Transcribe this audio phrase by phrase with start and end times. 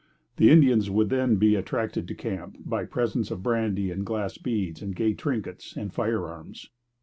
[0.37, 4.35] The Indians would then be attracted to the camp by presents of brandy and glass
[4.39, 6.71] beads and gay trinkets and firearms.